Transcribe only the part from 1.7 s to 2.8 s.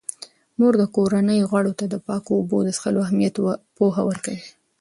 ته د پاکو اوبو د